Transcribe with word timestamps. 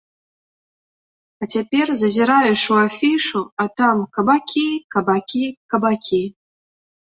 А 1.45 1.47
цяпер 1.55 1.85
зазіраеш 2.03 2.61
у 2.75 2.79
афішу, 2.85 3.41
а 3.63 3.65
там 3.83 3.95
кабакі-кабакі-кабакі. 4.19 6.23